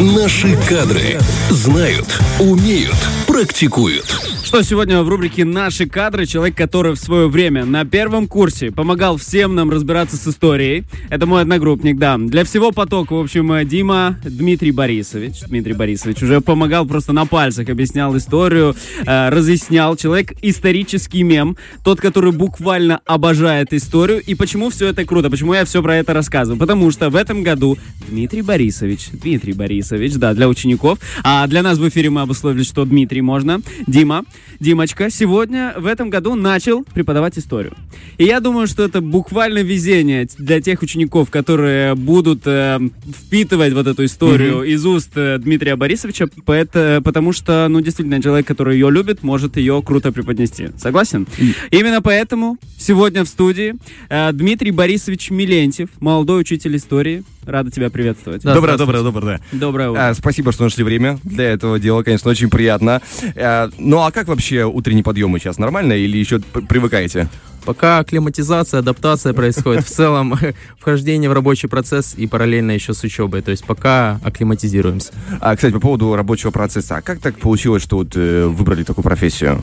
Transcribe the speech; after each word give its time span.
Наши 0.00 0.56
кадры 0.66 1.18
знают, 1.50 2.18
умеют, 2.38 2.96
практикуют. 3.26 4.06
Что 4.42 4.62
сегодня 4.62 5.02
в 5.02 5.08
рубрике 5.08 5.44
«Наши 5.44 5.86
кадры» 5.86 6.26
человек, 6.26 6.56
который 6.56 6.92
в 6.92 6.96
свое 6.96 7.28
время 7.28 7.64
на 7.64 7.84
первом 7.84 8.26
курсе 8.26 8.72
помогал 8.72 9.16
всем 9.16 9.54
нам 9.54 9.70
разбираться 9.70 10.16
с 10.16 10.26
историей. 10.26 10.84
Это 11.08 11.26
мой 11.26 11.42
одногруппник, 11.42 11.98
да. 11.98 12.18
Для 12.18 12.44
всего 12.44 12.72
потока, 12.72 13.12
в 13.12 13.20
общем, 13.20 13.68
Дима 13.68 14.18
Дмитрий 14.24 14.72
Борисович. 14.72 15.42
Дмитрий 15.46 15.74
Борисович 15.74 16.22
уже 16.22 16.40
помогал 16.40 16.86
просто 16.86 17.12
на 17.12 17.26
пальцах, 17.26 17.68
объяснял 17.68 18.16
историю, 18.16 18.74
э, 19.06 19.28
разъяснял. 19.28 19.94
Человек 19.94 20.32
исторический 20.42 21.22
мем, 21.22 21.56
тот, 21.84 22.00
который 22.00 22.32
буквально 22.32 23.00
обожает 23.04 23.72
историю. 23.72 24.20
И 24.20 24.34
почему 24.34 24.70
все 24.70 24.88
это 24.88 25.04
круто? 25.04 25.30
Почему 25.30 25.54
я 25.54 25.64
все 25.64 25.80
про 25.80 25.96
это 25.96 26.12
рассказываю? 26.12 26.58
Потому 26.58 26.90
что 26.90 27.10
в 27.10 27.14
этом 27.14 27.44
году 27.44 27.78
Дмитрий 28.08 28.42
Борисович, 28.42 29.10
Дмитрий 29.12 29.52
Борисович, 29.52 29.89
да, 29.90 30.34
для 30.34 30.48
учеников. 30.48 30.98
А 31.22 31.46
для 31.46 31.62
нас 31.62 31.78
в 31.78 31.88
эфире 31.88 32.10
мы 32.10 32.22
обусловили, 32.22 32.62
что 32.62 32.84
Дмитрий 32.84 33.22
можно. 33.22 33.60
Дима, 33.86 34.24
Димочка 34.60 35.10
сегодня 35.10 35.74
в 35.76 35.86
этом 35.86 36.10
году 36.10 36.34
начал 36.34 36.84
преподавать 36.84 37.38
историю. 37.38 37.74
И 38.18 38.24
я 38.24 38.40
думаю, 38.40 38.66
что 38.66 38.82
это 38.84 39.00
буквально 39.00 39.62
везение 39.62 40.28
для 40.38 40.60
тех 40.60 40.82
учеников, 40.82 41.30
которые 41.30 41.94
будут 41.94 42.42
э, 42.46 42.78
впитывать 43.08 43.72
вот 43.72 43.86
эту 43.86 44.04
историю 44.04 44.62
mm-hmm. 44.62 44.68
из 44.68 44.86
уст 44.86 45.10
э, 45.16 45.38
Дмитрия 45.38 45.76
Борисовича, 45.76 46.28
поэт, 46.44 46.70
потому 47.04 47.32
что, 47.32 47.66
ну, 47.68 47.80
действительно, 47.80 48.22
человек, 48.22 48.46
который 48.46 48.74
ее 48.74 48.90
любит, 48.90 49.22
может 49.22 49.56
ее 49.56 49.82
круто 49.82 50.12
преподнести. 50.12 50.70
Согласен? 50.78 51.26
Mm-hmm. 51.38 51.54
Именно 51.70 52.02
поэтому 52.02 52.58
сегодня 52.78 53.24
в 53.24 53.28
студии 53.28 53.74
э, 54.08 54.32
Дмитрий 54.32 54.70
Борисович 54.70 55.30
Милентьев, 55.30 55.88
молодой 56.00 56.40
учитель 56.40 56.76
истории. 56.76 57.24
Рада 57.46 57.70
тебя 57.70 57.90
приветствовать. 57.90 58.42
Да, 58.42 58.54
доброе, 58.54 58.76
доброе, 58.76 59.02
доброе. 59.02 59.40
Доброе 59.52 59.79
утро. 59.88 60.08
А, 60.08 60.14
спасибо, 60.14 60.52
что 60.52 60.64
нашли 60.64 60.84
время 60.84 61.18
для 61.24 61.50
этого 61.50 61.78
дела. 61.78 62.02
Конечно, 62.02 62.30
очень 62.30 62.50
приятно. 62.50 63.00
А, 63.36 63.70
ну, 63.78 64.02
а 64.02 64.10
как 64.10 64.28
вообще 64.28 64.64
утренний 64.64 65.02
подъем 65.02 65.36
сейчас? 65.38 65.58
Нормально 65.58 65.94
или 65.94 66.18
еще 66.18 66.40
привыкаете? 66.40 67.28
Пока 67.64 67.98
акклиматизация, 67.98 68.80
адаптация 68.80 69.32
происходит. 69.32 69.84
В 69.84 69.90
целом, 69.90 70.34
вхождение 70.78 71.30
в 71.30 71.32
рабочий 71.32 71.68
процесс 71.68 72.14
и 72.16 72.26
параллельно 72.26 72.72
еще 72.72 72.94
с 72.94 73.02
учебой. 73.04 73.42
То 73.42 73.50
есть 73.50 73.64
пока 73.64 74.20
акклиматизируемся. 74.24 75.12
А, 75.40 75.54
кстати, 75.54 75.72
по 75.72 75.80
поводу 75.80 76.14
рабочего 76.16 76.50
процесса. 76.50 76.96
А 76.96 77.02
как 77.02 77.20
так 77.20 77.38
получилось, 77.38 77.82
что 77.82 77.96
вот 77.96 78.16
э, 78.16 78.46
выбрали 78.46 78.82
такую 78.82 79.04
профессию? 79.04 79.62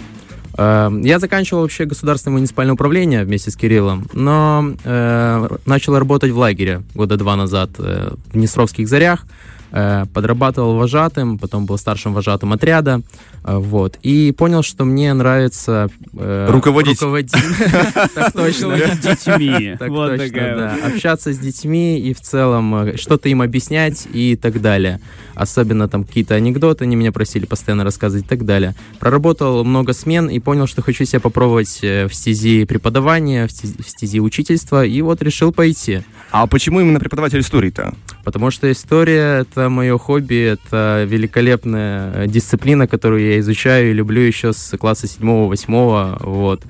Эм, 0.57 1.01
я 1.01 1.19
заканчивал 1.19 1.61
вообще 1.61 1.85
государственное 1.85 2.37
муниципальное 2.37 2.73
управление 2.73 3.23
вместе 3.23 3.51
с 3.51 3.55
Кириллом, 3.55 4.07
но 4.13 4.73
э, 4.83 5.57
начал 5.65 5.97
работать 5.97 6.31
в 6.31 6.37
лагере 6.37 6.81
года 6.95 7.15
два 7.15 7.35
назад 7.35 7.71
э, 7.77 8.13
в 8.31 8.37
Несровских 8.37 8.87
зарях. 8.87 9.25
Э, 9.71 10.05
подрабатывал 10.13 10.77
вожатым, 10.77 11.37
потом 11.37 11.65
был 11.65 11.77
старшим 11.77 12.13
вожатым 12.13 12.53
отряда, 12.53 13.01
э, 13.43 13.57
вот, 13.57 13.99
и 14.01 14.31
понял, 14.31 14.63
что 14.63 14.85
мне 14.85 15.13
нравится 15.13 15.89
э, 16.13 16.47
руководить. 16.49 16.97
Так 18.15 18.31
точно. 18.31 18.77
Детьми. 18.77 19.75
Так 19.77 19.89
точно, 19.89 20.29
да. 20.31 20.77
Общаться 20.85 21.33
с 21.33 21.37
детьми 21.37 21.99
и 21.99 22.13
в 22.13 22.21
целом 22.21 22.97
что-то 22.97 23.27
им 23.27 23.41
объяснять 23.41 24.07
и 24.11 24.37
так 24.37 24.61
далее. 24.61 25.01
Особенно 25.35 25.89
там 25.89 26.05
какие-то 26.05 26.35
анекдоты, 26.35 26.85
они 26.85 26.95
меня 26.95 27.11
просили 27.11 27.45
постоянно 27.45 27.83
рассказывать 27.83 28.25
и 28.25 28.27
так 28.27 28.45
далее. 28.45 28.73
Проработал 28.99 29.63
много 29.65 29.93
смен 29.93 30.29
и 30.29 30.39
понял, 30.39 30.67
что 30.67 30.81
хочу 30.81 31.03
себя 31.05 31.19
попробовать 31.19 31.81
в 31.81 32.09
стези 32.11 32.65
преподавания, 32.65 33.47
в 33.47 33.51
стези 33.51 34.19
учительства, 34.19 34.85
и 34.85 35.01
вот 35.01 35.21
решил 35.21 35.51
пойти. 35.51 36.03
А 36.31 36.47
почему 36.47 36.79
именно 36.81 36.99
преподаватель 36.99 37.39
истории-то? 37.39 37.93
Потому 38.27 38.51
что 38.51 38.69
история— 38.69 39.39
это 39.49 39.69
мое 39.69 39.97
хобби, 39.97 40.35
это 40.35 41.05
великолепная 41.07 42.27
дисциплина, 42.27 42.85
которую 42.85 43.25
я 43.25 43.39
изучаю 43.39 43.91
и 43.91 43.93
люблю 43.93 44.19
еще 44.19 44.51
с 44.51 44.77
класса 44.77 45.07
7-8, 45.07 46.17
вот. 46.25 46.61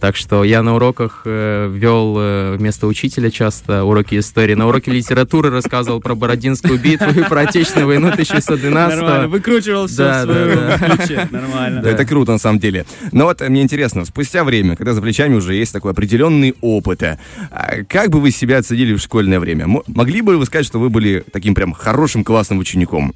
Так 0.00 0.16
что 0.16 0.44
я 0.44 0.62
на 0.62 0.76
уроках 0.76 1.22
э, 1.24 1.68
вел 1.72 2.16
э, 2.18 2.56
вместо 2.56 2.86
учителя 2.86 3.30
часто 3.30 3.84
уроки 3.84 4.18
истории. 4.18 4.54
На 4.54 4.68
уроке 4.68 4.92
литературы 4.92 5.50
рассказывал 5.50 6.00
про 6.00 6.14
Бородинскую 6.14 6.78
битву 6.78 7.10
и 7.10 7.24
про 7.24 7.40
Отечественную 7.40 7.88
войну 7.88 8.08
1612 8.08 9.00
Нормально, 9.00 9.28
выкручивал 9.28 9.86
все 9.86 9.96
да, 9.96 10.22
в 10.22 10.24
своем 10.24 10.56
да, 10.56 10.78
да. 10.78 10.96
ключе. 10.96 11.28
Нормально. 11.30 11.82
Да. 11.82 11.90
Это 11.90 12.04
круто, 12.04 12.32
на 12.32 12.38
самом 12.38 12.60
деле. 12.60 12.86
Но 13.12 13.24
вот 13.24 13.40
мне 13.40 13.62
интересно, 13.62 14.04
спустя 14.04 14.44
время, 14.44 14.76
когда 14.76 14.92
за 14.92 15.02
плечами 15.02 15.34
уже 15.34 15.54
есть 15.54 15.72
такой 15.72 15.92
определенный 15.92 16.54
опыт, 16.60 17.02
а 17.02 17.18
как 17.88 18.10
бы 18.10 18.20
вы 18.20 18.30
себя 18.30 18.58
оценили 18.58 18.94
в 18.94 19.00
школьное 19.00 19.40
время? 19.40 19.66
Могли 19.86 20.22
бы 20.22 20.36
вы 20.36 20.46
сказать, 20.46 20.66
что 20.66 20.78
вы 20.78 20.90
были 20.90 21.24
таким 21.32 21.54
прям 21.54 21.72
хорошим 21.72 22.24
классным 22.24 22.58
учеником? 22.58 23.14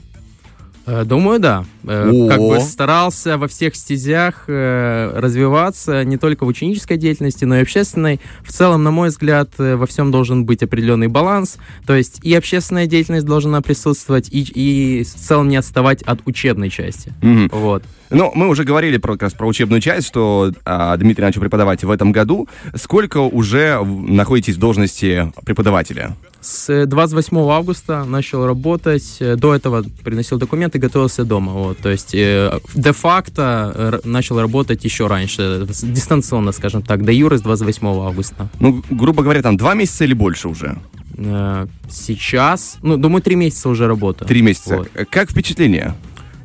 Э, 0.86 1.04
думаю, 1.04 1.38
да. 1.38 1.64
Э, 1.84 2.10
О. 2.10 2.28
Как 2.28 2.38
бы 2.40 2.60
старался 2.60 3.38
во 3.38 3.48
всех 3.48 3.74
стезях 3.76 4.44
э, 4.46 5.12
развиваться, 5.14 6.04
не 6.04 6.16
только 6.16 6.44
в 6.44 6.48
ученической 6.48 6.96
деятельности, 6.96 7.44
но 7.44 7.56
и 7.56 7.62
общественной. 7.62 8.20
В 8.44 8.52
целом, 8.52 8.82
на 8.82 8.90
мой 8.90 9.08
взгляд, 9.08 9.50
во 9.58 9.86
всем 9.86 10.10
должен 10.10 10.44
быть 10.44 10.62
определенный 10.62 11.08
баланс. 11.08 11.56
То 11.86 11.94
есть 11.94 12.20
и 12.22 12.34
общественная 12.34 12.86
деятельность 12.86 13.26
должна 13.26 13.60
присутствовать, 13.62 14.28
и, 14.30 14.42
и 14.42 15.04
в 15.04 15.14
целом 15.14 15.48
не 15.48 15.56
отставать 15.56 16.02
от 16.02 16.20
учебной 16.26 16.70
части. 16.70 17.12
Mm-hmm. 17.20 17.48
Вот. 17.52 17.82
Ну, 18.12 18.30
мы 18.34 18.48
уже 18.48 18.64
говорили 18.64 18.98
про, 18.98 19.14
как 19.14 19.22
раз 19.22 19.32
про 19.32 19.46
учебную 19.46 19.80
часть, 19.80 20.06
что 20.06 20.52
а, 20.66 20.96
Дмитрий 20.98 21.24
начал 21.24 21.40
преподавать 21.40 21.82
в 21.82 21.90
этом 21.90 22.12
году. 22.12 22.46
Сколько 22.74 23.18
уже 23.18 23.82
находитесь 23.82 24.56
в 24.56 24.58
должности 24.58 25.32
преподавателя? 25.44 26.14
С 26.40 26.86
28 26.86 27.38
августа 27.38 28.04
начал 28.04 28.46
работать. 28.46 29.16
До 29.36 29.54
этого 29.54 29.84
приносил 30.04 30.38
документы, 30.38 30.78
готовился 30.78 31.24
дома. 31.24 31.52
Вот. 31.52 31.71
То 31.74 31.90
есть 31.90 32.14
э, 32.14 32.60
де-факто 32.74 33.72
э, 33.74 34.00
начал 34.04 34.40
работать 34.40 34.84
еще 34.84 35.06
раньше, 35.06 35.66
дистанционно, 35.82 36.52
скажем 36.52 36.82
так, 36.82 37.04
до 37.04 37.12
юры 37.12 37.38
с 37.38 37.42
28 37.42 37.86
августа. 37.86 38.48
Ну, 38.60 38.82
грубо 38.90 39.22
говоря, 39.22 39.42
там 39.42 39.56
два 39.56 39.74
месяца 39.74 40.04
или 40.04 40.14
больше 40.14 40.48
уже? 40.48 40.78
Э, 41.16 41.66
сейчас, 41.90 42.78
ну, 42.82 42.96
думаю, 42.96 43.22
три 43.22 43.36
месяца 43.36 43.68
уже 43.68 43.86
работаю. 43.86 44.28
Три 44.28 44.42
месяца. 44.42 44.78
Вот. 44.78 44.90
Как 45.10 45.30
впечатление? 45.30 45.94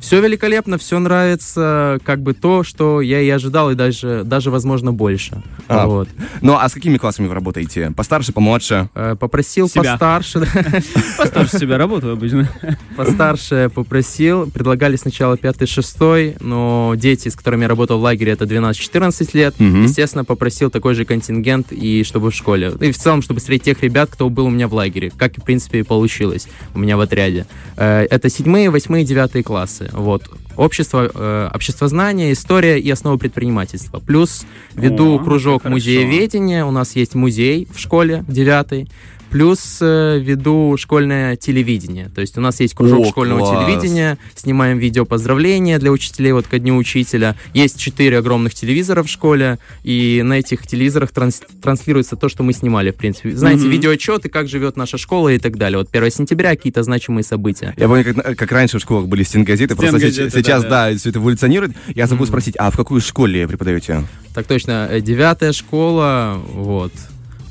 Все 0.00 0.20
великолепно, 0.20 0.78
все 0.78 0.98
нравится, 0.98 1.98
как 2.04 2.22
бы 2.22 2.34
то, 2.34 2.62
что 2.62 3.00
я 3.00 3.20
и 3.20 3.28
ожидал, 3.28 3.70
и 3.70 3.74
даже, 3.74 4.22
даже 4.24 4.50
возможно, 4.50 4.92
больше. 4.92 5.42
А, 5.68 5.86
вот. 5.86 6.08
Ну, 6.40 6.56
а 6.56 6.68
с 6.68 6.72
какими 6.72 6.96
классами 6.98 7.26
вы 7.26 7.34
работаете? 7.34 7.92
Постарше, 7.96 8.32
помладше? 8.32 8.88
Э, 8.94 9.16
попросил 9.18 9.68
себя. 9.68 9.92
постарше. 9.92 10.46
Постарше 11.18 11.58
себя 11.58 11.78
работаю 11.78 12.14
обычно. 12.14 12.48
Постарше 12.96 13.70
попросил. 13.74 14.50
Предлагали 14.50 14.96
сначала 14.96 15.36
пятый, 15.36 15.66
шестой, 15.66 16.36
но 16.40 16.94
дети, 16.96 17.28
с 17.28 17.36
которыми 17.36 17.62
я 17.62 17.68
работал 17.68 17.98
в 17.98 18.02
лагере, 18.02 18.32
это 18.32 18.44
12-14 18.44 19.30
лет. 19.34 19.54
Естественно, 19.58 20.24
попросил 20.24 20.70
такой 20.70 20.94
же 20.94 21.04
контингент, 21.04 21.72
и 21.72 22.04
чтобы 22.04 22.30
в 22.30 22.34
школе. 22.34 22.72
И 22.80 22.92
в 22.92 22.98
целом, 22.98 23.22
чтобы 23.22 23.40
среди 23.40 23.64
тех 23.64 23.82
ребят, 23.82 24.10
кто 24.10 24.28
был 24.28 24.46
у 24.46 24.50
меня 24.50 24.68
в 24.68 24.74
лагере. 24.74 25.10
Как, 25.16 25.36
в 25.36 25.42
принципе, 25.42 25.80
и 25.80 25.82
получилось 25.82 26.48
у 26.74 26.78
меня 26.78 26.96
в 26.96 27.00
отряде. 27.00 27.46
Э, 27.76 28.06
это 28.08 28.28
седьмые, 28.28 28.70
восьмые, 28.70 29.04
девятые 29.04 29.42
классы. 29.42 29.87
Вот. 29.92 30.28
Общество, 30.56 31.10
э, 31.12 31.50
обществознание, 31.54 32.32
история 32.32 32.80
и 32.80 32.90
основы 32.90 33.18
предпринимательства. 33.18 34.00
Плюс 34.00 34.44
веду 34.74 35.16
О, 35.16 35.18
кружок 35.18 35.64
музееведения. 35.64 36.64
У 36.64 36.70
нас 36.70 36.96
есть 36.96 37.14
музей 37.14 37.68
в 37.72 37.78
школе, 37.78 38.24
девятый. 38.26 38.88
Плюс 39.30 39.78
э, 39.80 40.18
веду 40.18 40.76
школьное 40.78 41.36
телевидение. 41.36 42.08
То 42.14 42.20
есть 42.20 42.38
у 42.38 42.40
нас 42.40 42.60
есть 42.60 42.74
кружок 42.74 43.06
О, 43.06 43.08
школьного 43.08 43.40
класс. 43.40 43.66
телевидения, 43.66 44.18
снимаем 44.34 44.78
видео 44.78 45.04
поздравления 45.04 45.78
для 45.78 45.90
учителей 45.90 46.32
вот 46.32 46.46
ко 46.46 46.58
дню 46.58 46.76
учителя. 46.76 47.36
Есть 47.52 47.78
четыре 47.78 48.18
огромных 48.18 48.54
телевизора 48.54 49.02
в 49.02 49.08
школе, 49.08 49.58
и 49.82 50.22
на 50.24 50.38
этих 50.38 50.66
телевизорах 50.66 51.10
транс 51.10 51.42
транслируется 51.62 52.16
то, 52.16 52.28
что 52.28 52.42
мы 52.42 52.52
снимали, 52.52 52.90
в 52.90 52.96
принципе. 52.96 53.34
Знаете, 53.36 53.64
mm-hmm. 53.64 53.70
видеоотчеты, 53.70 54.28
как 54.28 54.48
живет 54.48 54.76
наша 54.76 54.98
школа 54.98 55.28
и 55.28 55.38
так 55.38 55.56
далее. 55.56 55.78
Вот 55.78 55.88
1 55.92 56.10
сентября 56.10 56.50
какие-то 56.50 56.82
значимые 56.82 57.24
события. 57.24 57.74
Я 57.76 57.88
помню, 57.88 58.04
как, 58.04 58.36
как 58.36 58.52
раньше 58.52 58.78
в 58.78 58.82
школах 58.82 59.08
были 59.08 59.22
стенгазеты, 59.22 59.76
просто 59.76 60.00
сейчас, 60.00 60.32
сейчас 60.32 60.62
да, 60.62 60.68
да. 60.68 60.90
да, 60.90 60.98
все 60.98 61.10
это 61.10 61.18
эволюционирует. 61.18 61.72
Я 61.94 62.06
забыл 62.06 62.24
mm-hmm. 62.24 62.28
спросить, 62.28 62.56
а 62.58 62.70
в 62.70 62.76
какой 62.76 63.00
школе 63.00 63.46
преподаете? 63.46 64.04
Так 64.34 64.46
точно, 64.46 64.88
э, 64.90 65.00
девятая 65.00 65.52
школа, 65.52 66.40
вот 66.52 66.92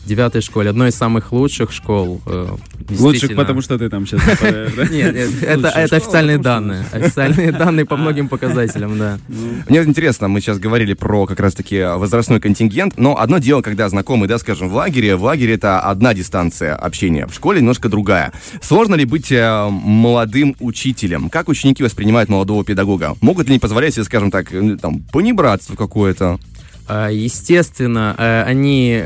девятой 0.08 0.42
школе, 0.42 0.70
одной 0.70 0.90
из 0.90 0.96
самых 0.96 1.32
лучших 1.32 1.72
школ. 1.72 2.22
Э, 2.26 2.48
лучших, 2.90 3.36
потому 3.36 3.62
что 3.62 3.78
ты 3.78 3.90
там 3.90 4.08
сейчас 4.08 4.22
Нет, 4.92 5.16
это 5.44 5.70
официальные 5.70 6.38
данные. 6.38 6.86
Официальные 6.92 7.52
данные 7.64 7.86
по 7.86 7.98
многим 7.98 8.28
показателям, 8.28 8.98
да. 8.98 9.20
Ну. 9.28 9.64
Мне 9.70 9.84
интересно, 9.84 10.28
мы 10.28 10.42
сейчас 10.42 10.60
говорили 10.60 10.94
про 10.94 11.26
как 11.26 11.40
раз-таки 11.40 11.84
возрастной 11.84 12.40
контингент, 12.40 12.98
но 12.98 13.20
одно 13.20 13.38
дело, 13.38 13.62
когда 13.62 13.90
знакомый, 13.90 14.28
да, 14.28 14.38
скажем, 14.38 14.70
в 14.70 14.74
лагере, 14.74 15.16
в 15.16 15.24
лагере 15.24 15.54
это 15.56 15.80
одна 15.80 16.14
дистанция 16.14 16.76
общения, 16.76 17.28
в 17.28 17.34
школе 17.34 17.60
немножко 17.60 17.90
другая. 17.90 18.32
Сложно 18.62 18.96
ли 18.96 19.06
быть 19.06 19.32
э, 19.32 19.68
молодым 19.70 20.56
учителем? 20.60 21.30
Как 21.30 21.50
ученики 21.50 21.84
воспринимают 21.84 22.30
молодого 22.30 22.64
педагога? 22.64 23.16
Могут 23.22 23.48
ли 23.48 23.54
они 23.54 23.60
позволять 23.60 23.94
себе, 23.94 24.04
скажем 24.06 24.32
так, 24.32 24.50
там, 24.82 25.02
понебратство 25.12 25.76
какое-то? 25.76 26.40
А, 26.88 27.10
естественно, 27.10 28.16
э, 28.18 28.44
они 28.44 29.04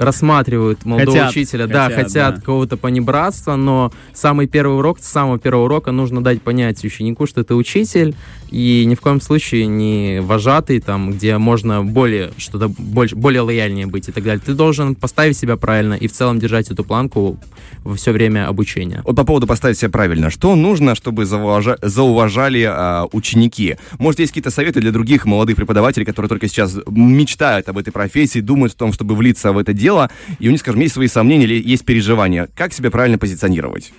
рассматривают 0.00 0.86
молодого 0.86 1.18
Хотят, 1.18 1.30
учителя, 1.30 1.66
да, 1.66 1.84
хотят, 1.84 2.04
хотят 2.04 2.34
да. 2.34 2.40
какого-то 2.40 2.76
понебратства, 2.78 3.56
но 3.56 3.92
самый 4.14 4.46
первый 4.46 4.78
урок, 4.78 4.98
с 4.98 5.06
самого 5.06 5.38
первого 5.38 5.66
урока 5.66 5.92
нужно 5.92 6.24
дать 6.24 6.40
понять 6.40 6.82
ученику, 6.82 7.26
что 7.26 7.44
ты 7.44 7.54
учитель, 7.54 8.14
и 8.50 8.84
ни 8.84 8.94
в 8.94 9.00
коем 9.00 9.20
случае 9.20 9.66
не 9.66 10.20
вожатый, 10.20 10.80
там, 10.80 11.12
где 11.12 11.38
можно 11.38 11.82
более 11.82 12.32
что-то 12.36 12.68
больше, 12.68 13.16
более 13.16 13.42
лояльнее 13.42 13.86
быть 13.86 14.08
и 14.08 14.12
так 14.12 14.24
далее. 14.24 14.42
Ты 14.44 14.54
должен 14.54 14.94
поставить 14.94 15.36
себя 15.36 15.56
правильно 15.56 15.94
и 15.94 16.08
в 16.08 16.12
целом 16.12 16.38
держать 16.38 16.70
эту 16.70 16.84
планку 16.84 17.38
во 17.84 17.94
все 17.94 18.12
время 18.12 18.48
обучения. 18.48 19.02
Вот 19.04 19.16
по 19.16 19.24
поводу 19.24 19.46
поставить 19.46 19.78
себя 19.78 19.90
правильно. 19.90 20.30
Что 20.30 20.54
нужно, 20.56 20.94
чтобы 20.94 21.22
зауважа- 21.22 21.78
зауважали 21.82 22.62
а, 22.68 23.06
ученики? 23.12 23.76
Может, 23.98 24.20
есть 24.20 24.32
какие-то 24.32 24.50
советы 24.50 24.80
для 24.80 24.90
других 24.90 25.24
молодых 25.26 25.56
преподавателей, 25.56 26.04
которые 26.04 26.28
только 26.28 26.48
сейчас 26.48 26.76
мечтают 26.88 27.68
об 27.68 27.78
этой 27.78 27.92
профессии, 27.92 28.40
думают 28.40 28.74
о 28.74 28.76
том, 28.76 28.92
чтобы 28.92 29.14
влиться 29.14 29.52
в 29.52 29.58
это 29.58 29.72
дело, 29.72 30.10
и 30.38 30.48
у 30.48 30.50
них, 30.50 30.60
скажем, 30.60 30.80
есть 30.80 30.94
свои 30.94 31.08
сомнения 31.08 31.44
или 31.44 31.62
есть 31.62 31.84
переживания. 31.84 32.48
Как 32.56 32.72
себя 32.72 32.90
правильно 32.90 33.18
позиционировать? 33.18 33.92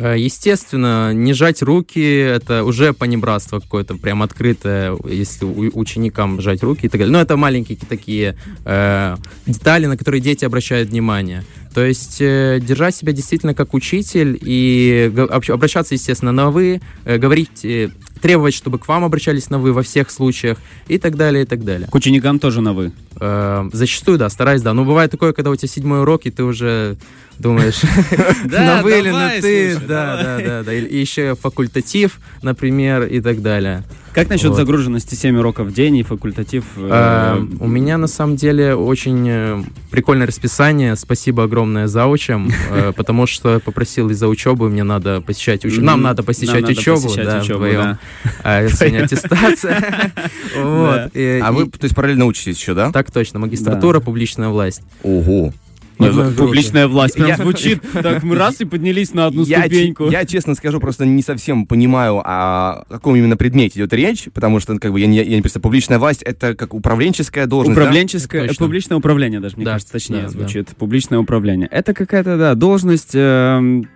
Э, 0.00 0.16
Естественно, 0.18 1.12
не 1.12 1.34
жать 1.34 1.62
руки, 1.62 2.00
это 2.00 2.64
уже 2.64 2.92
понебратство 2.94 3.60
какое-то 3.60 3.96
прям 3.96 4.22
открытое, 4.22 4.96
если 5.06 5.44
ученикам 5.44 6.40
жать 6.40 6.62
руки 6.62 6.86
и 6.86 6.88
так 6.88 7.00
далее. 7.00 7.12
Но 7.12 7.20
это 7.20 7.36
маленькие 7.36 7.76
такие 7.88 8.36
э, 8.64 9.16
детали, 9.46 9.86
на 9.86 9.96
которые 9.96 10.22
дети 10.22 10.44
обращают 10.44 10.88
внимание. 10.88 11.44
То 11.74 11.84
есть 11.84 12.16
э, 12.20 12.60
держать 12.62 12.96
себя 12.96 13.12
действительно 13.12 13.54
как 13.54 13.74
учитель 13.74 14.38
и 14.40 15.12
обращаться, 15.48 15.94
естественно, 15.94 16.32
на 16.32 16.50
«вы», 16.50 16.80
э, 17.04 17.18
говорить, 17.18 17.64
э, 17.64 17.90
требовать, 18.22 18.54
чтобы 18.54 18.78
к 18.78 18.88
вам 18.88 19.04
обращались 19.04 19.50
на 19.50 19.58
«вы» 19.58 19.72
во 19.72 19.82
всех 19.82 20.10
случаях 20.10 20.58
и 20.88 20.98
так 20.98 21.16
далее, 21.16 21.44
и 21.44 21.46
так 21.46 21.64
далее. 21.64 21.88
К 21.88 21.94
ученикам 21.94 22.38
тоже 22.38 22.60
на 22.60 22.72
«вы». 22.72 22.92
Э, 23.20 23.68
зачастую, 23.72 24.18
да, 24.18 24.28
стараюсь, 24.30 24.62
да. 24.62 24.72
Но 24.72 24.84
бывает 24.84 25.10
такое, 25.10 25.32
когда 25.32 25.50
у 25.50 25.56
тебя 25.56 25.68
седьмой 25.68 26.00
урок, 26.00 26.22
и 26.24 26.30
ты 26.30 26.42
уже 26.42 26.96
думаешь, 27.40 27.80
Да, 28.44 28.76
на 28.76 28.82
вы 28.82 28.98
или 28.98 29.10
на 29.10 29.30
ты, 29.40 29.76
да, 29.76 30.22
да, 30.22 30.38
да, 30.44 30.62
да. 30.62 30.74
И 30.74 30.96
еще 30.96 31.34
факультатив, 31.34 32.20
например, 32.42 33.04
и 33.04 33.20
так 33.20 33.42
далее. 33.42 33.82
Как 34.12 34.28
насчет 34.28 34.48
Вот. 34.48 34.56
загруженности 34.56 35.14
7 35.14 35.38
уроков 35.38 35.68
в 35.68 35.72
день 35.72 35.96
и 35.98 36.02
факультатив? 36.02 36.64
э, 36.76 37.36
Э, 37.38 37.46
У 37.60 37.68
меня 37.68 37.96
на 37.96 38.08
самом 38.08 38.34
деле 38.36 38.74
очень 38.74 39.24
э, 39.28 39.62
прикольное 39.92 40.26
расписание. 40.26 40.96
Спасибо 40.96 41.44
огромное 41.44 41.86
заучам, 41.86 42.50
э, 42.70 42.92
потому 42.96 43.26
что 43.28 43.54
я 43.54 43.58
попросил 43.60 44.10
из-за 44.10 44.26
учебы 44.26 44.68
мне 44.68 44.82
надо 44.82 45.20
посещать 45.20 45.64
учебу. 45.64 45.84
Нам 45.84 46.02
надо 46.02 46.22
посещать 46.24 46.68
учебу, 46.68 47.08
да, 47.16 47.40
вдвоем. 47.40 47.98
А, 48.42 48.68
Сегодня 48.68 49.04
аттестация. 49.04 50.12
А 50.56 51.52
вы, 51.52 51.66
то 51.66 51.84
есть, 51.84 51.94
параллельно 51.94 52.26
учитесь 52.26 52.58
еще, 52.58 52.74
да? 52.74 52.90
Так 52.90 53.10
точно, 53.10 53.38
магистратура, 53.38 54.00
публичная 54.00 54.48
власть. 54.48 54.82
Ого. 55.02 55.52
Ну, 56.00 56.06
Это 56.06 56.20
это 56.30 56.36
Публичная 56.36 56.88
власть. 56.88 57.14
Прям 57.14 57.28
Я- 57.28 57.36
звучит. 57.36 57.82
Так, 57.92 58.22
мы 58.22 58.36
раз 58.36 58.60
и 58.60 58.64
поднялись 58.64 59.12
на 59.14 59.26
одну 59.26 59.44
Я, 59.44 59.60
ступеньку. 59.60 60.08
я, 60.10 60.24
честно 60.24 60.54
скажу, 60.54 60.80
просто 60.80 61.04
не 61.04 61.22
совсем 61.22 61.66
понимаю, 61.66 62.20
о 62.24 62.84
каком 62.88 63.16
именно 63.16 63.36
предмете 63.36 63.78
идет 63.80 63.92
речь, 63.92 64.28
потому 64.32 64.58
что, 64.60 64.78
как 64.78 64.92
бы, 64.92 65.00
я 65.00 65.06
не, 65.06 65.18
я 65.18 65.24
не 65.36 65.42
представляю, 65.42 65.62
публичная 65.64 65.98
власть— 65.98 66.22
это 66.24 66.54
как 66.54 66.72
управленческая 66.74 67.46
должность, 67.46 67.76
да? 67.76 67.82
Управленческое, 67.82 68.48
Точно. 68.48 68.64
публичное 68.66 68.96
управление 68.98 69.40
даже, 69.40 69.56
мне 69.56 69.64
Да, 69.64 69.72
кажется, 69.72 69.92
точнее 69.92 70.16
да, 70.16 70.22
да. 70.22 70.28
звучит. 70.30 70.68
Публичное 70.76 71.18
управление. 71.18 71.68
Это 71.70 71.92
какая-то, 71.94 72.36
да, 72.38 72.54
должность 72.54 73.10
эм, 73.14 73.86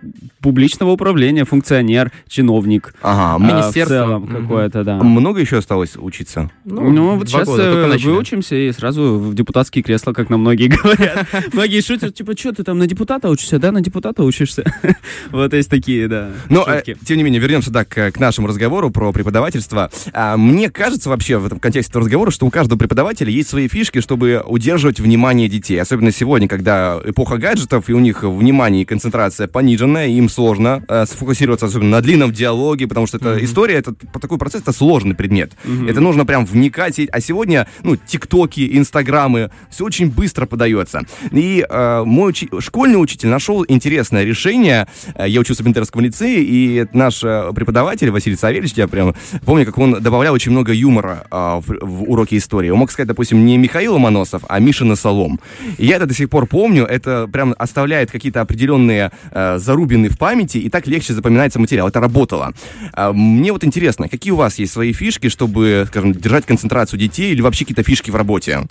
публичного 0.41 0.91
управления, 0.91 1.45
функционер, 1.45 2.11
чиновник. 2.27 2.93
Ага, 3.01 3.33
а, 3.33 3.35
м- 3.35 3.41
в 3.41 3.45
Министерство. 3.53 3.95
целом 3.95 4.21
Мгм. 4.23 4.41
какое-то, 4.43 4.83
да. 4.83 5.01
много 5.03 5.39
еще 5.39 5.57
осталось 5.57 5.93
учиться? 5.97 6.51
Ну, 6.65 7.15
вот 7.15 7.27
два 7.27 7.39
сейчас 7.39 7.47
года, 7.47 7.63
э, 7.63 7.97
выучимся 7.97 8.55
и 8.55 8.71
сразу 8.71 9.15
в 9.17 9.33
депутатские 9.33 9.83
кресла, 9.83 10.13
как 10.13 10.29
нам 10.29 10.41
многие 10.41 10.67
говорят. 10.83 11.27
Многие 11.53 11.81
шутят, 11.81 11.94
типа, 11.97 12.37
что 12.37 12.53
ты 12.53 12.63
там 12.63 12.77
на 12.77 12.87
депутата 12.87 13.29
учишься? 13.29 13.59
Да, 13.59 13.71
на 13.71 13.81
депутата 13.81 14.23
учишься. 14.23 14.63
Вот 15.31 15.53
есть 15.53 15.69
такие, 15.69 16.07
да, 16.07 16.31
Но, 16.49 16.63
э, 16.67 16.77
шутки. 16.77 16.97
тем 17.05 17.17
не 17.17 17.23
менее, 17.23 17.41
вернемся 17.41 17.71
да, 17.71 17.83
к, 17.85 18.19
нашему 18.19 18.47
разговору 18.47 18.89
про 18.89 19.11
преподавательство. 19.11 19.89
А, 20.13 20.37
мне 20.37 20.69
кажется 20.69 21.09
вообще 21.09 21.37
в 21.37 21.45
этом 21.45 21.59
контексте 21.59 21.91
этого 21.91 22.03
разговора, 22.03 22.31
что 22.31 22.45
у 22.45 22.49
каждого 22.49 22.77
преподавателя 22.77 23.31
есть 23.31 23.49
свои 23.49 23.67
фишки, 23.67 24.01
чтобы 24.01 24.43
удерживать 24.45 24.99
внимание 24.99 25.49
детей. 25.49 25.79
Особенно 25.81 26.11
сегодня, 26.11 26.47
когда 26.47 26.99
эпоха 27.03 27.37
гаджетов, 27.37 27.89
и 27.89 27.93
у 27.93 27.99
них 27.99 28.23
внимание 28.23 28.83
и 28.83 28.85
концентрация 28.85 29.47
пониженная, 29.47 30.07
им 30.07 30.29
сложно 30.29 30.83
э, 30.87 31.05
сфокусироваться, 31.05 31.65
особенно 31.65 31.91
на 31.91 32.01
длинном 32.01 32.31
диалоге, 32.31 32.87
потому 32.87 33.07
что 33.07 33.17
это 33.17 33.43
история, 33.43 33.75
это 33.75 33.93
такой 33.93 34.37
процесс, 34.37 34.61
это 34.61 34.71
сложный 34.71 35.15
предмет. 35.15 35.53
Это 35.87 36.01
нужно 36.01 36.25
прям 36.25 36.45
вникать. 36.45 36.99
А 37.11 37.19
сегодня, 37.19 37.67
ну, 37.83 37.95
тиктоки, 37.95 38.77
инстаграмы, 38.77 39.51
все 39.69 39.85
очень 39.85 40.09
быстро 40.09 40.45
подается. 40.45 41.01
И 41.31 41.65
э, 41.67 41.84
мой 42.05 42.31
учи- 42.31 42.49
школьный 42.61 43.01
учитель 43.01 43.29
нашел 43.29 43.65
интересное 43.67 44.23
решение. 44.23 44.87
Э, 45.15 45.25
Я 45.27 45.39
учился 45.39 45.63
в 45.63 45.65
Бендерском 45.65 46.01
лицее, 46.01 46.43
и 46.43 46.85
наш 46.93 47.23
э, 47.23 47.51
преподаватель 47.55 48.11
Василий 48.11 48.35
Савельевич, 48.35 48.73
я 48.75 48.87
прям 48.87 49.15
помню, 49.45 49.65
как 49.65 49.77
он 49.77 50.01
добавлял 50.01 50.33
очень 50.33 50.51
много 50.51 50.73
юмора 50.73 51.25
а, 51.31 51.59
в, 51.61 51.67
в 51.81 52.03
уроки 52.09 52.37
истории. 52.37 52.69
Он 52.69 52.79
мог 52.79 52.91
сказать, 52.91 53.07
допустим, 53.07 53.45
не 53.45 53.57
Михаил 53.57 53.93
Ломоносов, 53.93 54.43
а 54.47 54.59
Мишина 54.59 54.95
Солом. 54.95 55.39
И 55.77 55.85
я 55.85 55.97
это 55.97 56.05
до 56.05 56.13
сих 56.13 56.29
пор 56.29 56.47
помню, 56.47 56.85
это 56.85 57.27
прям 57.31 57.55
оставляет 57.57 58.11
какие-то 58.11 58.41
определенные 58.41 59.11
э, 59.31 59.57
зарубины 59.59 60.09
в 60.09 60.17
памяти, 60.17 60.57
и 60.57 60.69
так 60.69 60.87
легче 60.87 61.13
запоминается 61.13 61.59
материал. 61.59 61.87
Это 61.87 61.99
работало. 61.99 62.53
А, 62.93 63.13
мне 63.13 63.51
вот 63.51 63.63
интересно, 63.63 64.09
какие 64.09 64.31
у 64.31 64.37
вас 64.37 64.59
есть 64.59 64.73
свои 64.73 64.93
фишки, 64.93 65.29
чтобы, 65.29 65.85
скажем, 65.87 66.13
держать 66.13 66.45
концентрацию 66.45 66.99
детей 66.99 67.31
или 67.31 67.41
вообще 67.41 67.65
какие-то 67.65 67.83
фишки 67.83 68.11
в 68.11 68.15
работе? 68.15 68.67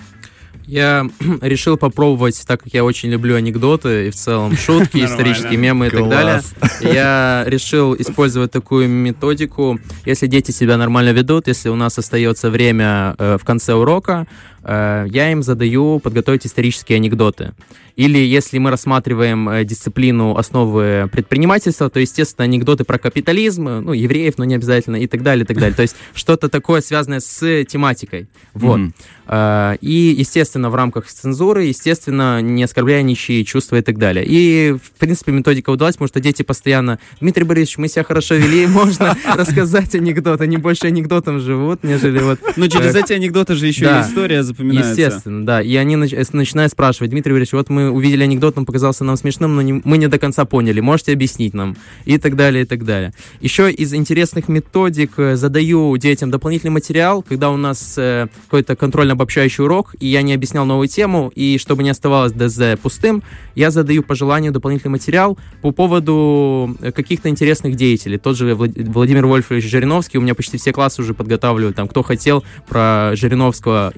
Я 0.66 1.06
решил 1.40 1.76
попробовать, 1.76 2.42
так 2.46 2.62
как 2.62 2.72
я 2.72 2.84
очень 2.84 3.10
люблю 3.10 3.36
анекдоты 3.36 4.08
и 4.08 4.10
в 4.10 4.14
целом 4.14 4.56
шутки, 4.56 5.04
исторические 5.04 5.56
мемы 5.56 5.88
и 5.88 5.90
так 5.90 6.08
далее. 6.08 6.42
Я 6.80 7.44
решил 7.46 7.94
использовать 7.94 8.50
такую 8.50 8.88
методику. 8.88 9.78
Если 10.04 10.26
дети 10.26 10.50
себя 10.50 10.76
нормально 10.76 11.10
ведут, 11.10 11.48
если 11.48 11.68
у 11.68 11.76
нас 11.76 11.98
остается 11.98 12.50
время 12.50 13.14
э, 13.18 13.38
в 13.40 13.44
конце 13.44 13.74
урока, 13.74 14.26
я 14.66 15.32
им 15.32 15.42
задаю 15.42 15.98
подготовить 16.00 16.46
исторические 16.46 16.96
анекдоты. 16.96 17.52
Или 17.96 18.18
если 18.18 18.58
мы 18.58 18.70
рассматриваем 18.70 19.48
э, 19.48 19.64
дисциплину 19.64 20.36
основы 20.36 21.08
предпринимательства, 21.12 21.88
то, 21.88 22.00
естественно, 22.00 22.44
анекдоты 22.44 22.82
про 22.82 22.98
капитализм, 22.98 23.68
э, 23.68 23.80
ну, 23.80 23.92
евреев, 23.92 24.34
но 24.36 24.44
не 24.44 24.56
обязательно, 24.56 24.96
и 24.96 25.06
так 25.06 25.22
далее, 25.22 25.44
и 25.44 25.46
так 25.46 25.58
далее. 25.58 25.76
То 25.76 25.82
есть 25.82 25.94
что-то 26.12 26.48
такое 26.48 26.80
связанное 26.80 27.20
с 27.20 27.64
тематикой. 27.66 28.26
Вот. 28.52 28.80
Э, 29.28 29.76
И, 29.80 30.14
естественно, 30.18 30.70
в 30.70 30.74
рамках 30.74 31.06
цензуры, 31.06 31.64
естественно, 31.64 32.42
не 32.42 32.64
оскорбляя 32.64 33.02
ничьи 33.02 33.44
чувства 33.44 33.76
и 33.76 33.82
так 33.82 33.98
далее. 33.98 34.24
И, 34.26 34.72
в 34.72 34.98
принципе, 34.98 35.30
методика 35.30 35.70
удалась, 35.70 35.94
потому 35.94 36.08
что 36.08 36.18
дети 36.18 36.42
постоянно, 36.42 36.98
Дмитрий 37.20 37.44
Борисович, 37.44 37.78
мы 37.78 37.88
себя 37.88 38.02
хорошо 38.02 38.34
вели, 38.34 38.66
можно 38.80 39.16
рассказать 39.36 39.94
анекдот. 39.94 40.40
Они 40.40 40.56
больше 40.56 40.88
анекдотом 40.88 41.38
живут, 41.38 41.84
нежели 41.84 42.18
вот... 42.18 42.40
Ну, 42.56 42.66
через 42.66 42.96
э, 42.96 43.00
эти 43.00 43.12
анекдоты 43.12 43.54
же 43.54 43.68
еще 43.68 43.84
и 43.84 44.00
история 44.00 44.42
запоминается. 44.54 44.90
Естественно, 45.02 45.46
да. 45.46 45.62
И 45.62 45.74
они 45.76 45.96
нач- 45.96 46.28
начинают 46.32 46.72
спрашивать, 46.72 47.10
Дмитрий 47.10 47.32
Борисович, 47.32 47.52
вот 47.54 47.70
мы 47.70 47.90
увидели 47.90 48.22
анекдот, 48.24 48.56
он 48.58 48.64
показался 48.66 49.04
нам 49.04 49.16
смешным, 49.16 49.54
но 49.56 49.62
не- 49.62 49.80
мы 49.84 49.98
не 49.98 50.08
до 50.08 50.18
конца 50.18 50.44
поняли, 50.44 50.80
можете 50.80 51.12
объяснить 51.12 51.54
нам? 51.54 51.76
И 52.04 52.18
так 52.18 52.36
далее, 52.36 52.62
и 52.62 52.66
так 52.66 52.84
далее. 52.84 53.12
Еще 53.40 53.70
из 53.70 53.92
интересных 53.94 54.48
методик 54.48 55.12
э, 55.18 55.36
задаю 55.36 55.96
детям 55.96 56.30
дополнительный 56.30 56.70
материал, 56.72 57.22
когда 57.22 57.50
у 57.50 57.56
нас 57.56 57.94
э, 57.98 58.28
какой-то 58.44 58.76
контрольно-обобщающий 58.76 59.64
урок, 59.64 59.94
и 60.00 60.06
я 60.06 60.22
не 60.22 60.34
объяснял 60.34 60.64
новую 60.66 60.88
тему, 60.88 61.32
и 61.34 61.58
чтобы 61.58 61.82
не 61.82 61.90
оставалось 61.90 62.32
ДЗ 62.32 62.78
пустым, 62.82 63.22
я 63.54 63.70
задаю 63.70 64.02
по 64.02 64.14
желанию 64.14 64.52
дополнительный 64.52 64.90
материал 64.92 65.38
по 65.62 65.70
поводу 65.72 66.76
э, 66.80 66.92
каких-то 66.92 67.28
интересных 67.28 67.76
деятелей. 67.76 68.18
Тот 68.18 68.36
же 68.36 68.52
Влад- 68.54 68.90
Владимир 68.92 69.26
Вольфович 69.26 69.64
Жириновский, 69.64 70.18
у 70.18 70.20
меня 70.20 70.34
почти 70.34 70.58
все 70.58 70.72
классы 70.72 71.02
уже 71.02 71.14
подготавливают, 71.14 71.76
там, 71.76 71.88
кто 71.88 72.02
хотел 72.02 72.44
про 72.68 73.12
Жириновского 73.14 73.92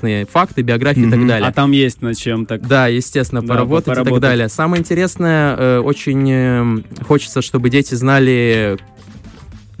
интересные 0.00 0.26
факты, 0.26 0.62
биографии 0.62 1.06
и 1.06 1.10
так 1.10 1.26
далее. 1.26 1.48
А 1.48 1.52
там 1.52 1.72
есть 1.72 2.02
над 2.02 2.16
чем 2.16 2.46
так. 2.46 2.66
Да, 2.66 2.86
естественно, 2.86 3.42
Да, 3.42 3.48
поработать, 3.48 3.88
и 3.88 3.90
поработать. 3.90 4.14
так 4.14 4.20
далее. 4.22 4.48
Самое 4.48 4.80
интересное, 4.80 5.56
э, 5.56 5.78
очень 5.80 6.30
э, 6.30 6.64
хочется, 7.06 7.42
чтобы 7.42 7.70
дети 7.70 7.94
знали 7.94 8.78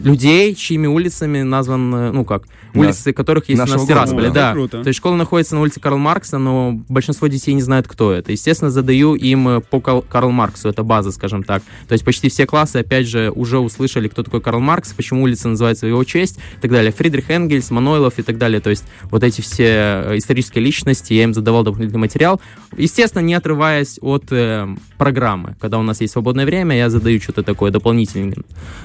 людей, 0.04 0.54
чьими 0.54 0.86
улицами 0.86 1.42
назван, 1.42 1.94
э, 1.94 2.10
ну 2.12 2.24
как, 2.24 2.44
Да. 2.74 2.80
улицы 2.80 3.12
которых 3.12 3.48
есть 3.48 3.58
Нашего 3.58 3.76
у 3.76 3.80
нас 3.80 3.88
Тирасполе, 3.88 4.28
да. 4.28 4.48
да. 4.48 4.52
Круто. 4.52 4.82
То 4.82 4.88
есть 4.88 4.98
школа 4.98 5.16
находится 5.16 5.54
на 5.54 5.62
улице 5.62 5.80
Карла 5.80 5.98
Маркса, 5.98 6.38
но 6.38 6.80
большинство 6.88 7.26
детей 7.26 7.54
не 7.54 7.62
знают, 7.62 7.88
кто 7.88 8.12
это. 8.12 8.32
Естественно, 8.32 8.70
задаю 8.70 9.14
им 9.14 9.48
э, 9.48 9.60
по 9.60 9.80
Карл 9.80 10.30
Марксу, 10.30 10.68
это 10.68 10.82
база, 10.82 11.12
скажем 11.12 11.42
так. 11.42 11.62
То 11.88 11.92
есть 11.92 12.04
почти 12.04 12.28
все 12.28 12.46
классы, 12.46 12.76
опять 12.76 13.06
же, 13.08 13.30
уже 13.34 13.58
услышали, 13.58 14.08
кто 14.08 14.22
такой 14.22 14.40
Карл 14.40 14.60
Маркс, 14.60 14.92
почему 14.92 15.22
улица 15.22 15.48
называется 15.48 15.86
в 15.86 15.88
его 15.88 16.04
честь 16.04 16.38
и 16.58 16.60
так 16.60 16.70
далее. 16.70 16.92
Фридрих 16.92 17.30
Энгельс, 17.30 17.70
Манойлов 17.70 18.18
и 18.18 18.22
так 18.22 18.38
далее. 18.38 18.60
То 18.60 18.70
есть 18.70 18.84
вот 19.04 19.24
эти 19.24 19.40
все 19.40 19.64
э, 19.64 20.14
исторические 20.16 20.64
личности, 20.64 21.12
я 21.14 21.24
им 21.24 21.34
задавал 21.34 21.64
дополнительный 21.64 22.00
материал. 22.00 22.40
Естественно, 22.76 23.22
не 23.22 23.34
отрываясь 23.34 23.98
от 24.00 24.24
э, 24.30 24.68
программы. 24.98 25.56
Когда 25.60 25.78
у 25.78 25.82
нас 25.82 26.00
есть 26.00 26.12
свободное 26.12 26.46
время, 26.46 26.76
я 26.76 26.90
задаю 26.90 27.20
что-то 27.20 27.42
такое 27.42 27.70
дополнительное. 27.70 28.36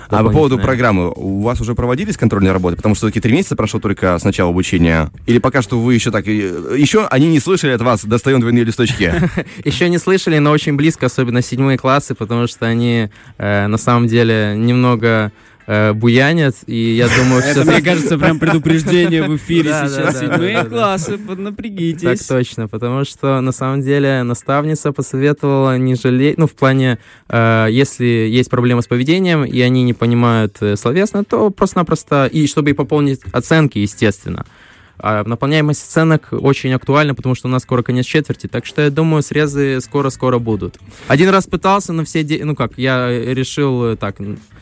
А 0.10 0.24
по 0.24 0.30
поводу 0.30 0.58
программы, 0.58 1.05
у 1.12 1.42
вас 1.42 1.62
уже 1.62 1.76
проводились 1.76 2.18
контрольные 2.18 2.52
работы? 2.52 2.78
Потому 2.78 2.96
что 2.96 3.06
все-таки 3.08 3.22
три 3.22 3.34
месяца 3.34 3.56
прошло 3.56 3.80
только 3.80 4.18
с 4.18 4.24
начала 4.24 4.50
обучения. 4.50 5.12
Или 5.26 5.40
пока 5.40 5.62
что 5.62 5.80
вы 5.80 5.94
еще 5.94 6.12
так... 6.12 6.28
э, 6.28 6.32
Еще 6.78 7.06
они 7.08 7.28
не 7.28 7.40
слышали 7.40 7.72
от 7.72 7.82
вас 7.82 8.06
«достаем 8.06 8.40
двойные 8.40 8.64
листочки». 8.64 9.14
Еще 9.64 9.90
не 9.90 9.98
слышали, 9.98 10.38
но 10.40 10.52
очень 10.52 10.76
близко, 10.76 11.08
особенно 11.08 11.42
седьмые 11.42 11.78
классы, 11.78 12.16
потому 12.16 12.48
что 12.48 12.66
они 12.66 13.10
э, 13.38 13.68
на 13.68 13.78
самом 13.78 14.08
деле 14.08 14.56
немного 14.58 15.32
э, 15.68 15.94
буянят, 15.94 16.56
и 16.68 16.96
я 16.96 17.08
думаю, 17.08 17.42
все 17.42 17.62
Это, 17.62 17.72
мне 17.72 17.82
кажется, 17.82 18.18
прям 18.18 18.40
предупреждение 18.40 19.24
в 19.24 19.36
эфире 19.36 19.70
сейчас. 19.70 20.20
Седьмые 20.20 20.64
классы, 20.64 21.18
Так 21.18 21.28
поднапрягитесь. 21.28 22.26
точно, 22.26 22.68
потому 22.68 23.06
что 23.06 23.42
на 23.42 23.52
самом 23.52 23.82
деле 23.82 24.24
наставница 24.24 24.92
посоветовала 24.92 25.78
не 25.78 25.96
жалеть, 25.96 26.38
ну, 26.38 26.48
в 26.48 26.54
плане, 26.54 27.00
э, 27.30 27.68
если 27.70 28.06
есть 28.06 28.50
проблемы 28.50 28.82
с 28.82 28.88
поведением, 28.88 29.44
и 29.44 29.60
они 29.62 29.84
не 29.84 29.94
понимают 29.94 30.58
э, 30.62 30.76
словесно, 30.76 31.24
то 31.24 31.50
просто-напросто, 31.50 32.28
и 32.28 32.48
чтобы 32.48 32.72
и 32.72 32.74
пополнить 32.74 33.22
оценки, 33.32 33.80
естественно. 33.80 34.46
А 34.98 35.24
наполняемость 35.26 35.84
оценок 35.84 36.30
очень 36.32 36.72
актуальна, 36.74 37.14
потому 37.16 37.36
что 37.36 37.48
у 37.48 37.52
нас 37.52 37.64
скоро 37.64 37.84
конец 37.84 38.06
четверти, 38.06 38.48
так 38.48 38.66
что 38.66 38.82
я 38.82 38.90
думаю, 38.90 39.22
срезы 39.24 39.80
скоро-скоро 39.82 40.40
будут. 40.40 40.80
Один 41.08 41.30
раз 41.30 41.46
пытался, 41.48 41.94
но 41.94 42.06
все, 42.06 42.24
де- 42.24 42.44
ну 42.46 42.56
как, 42.56 42.74
я 42.78 43.10
решил 43.10 43.84
э, 43.92 43.96
так 43.98 44.16